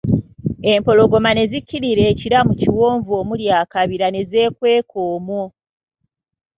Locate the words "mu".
2.47-2.53